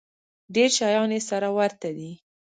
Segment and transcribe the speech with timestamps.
[0.55, 2.11] ډېر شیان یې سره ورته دي.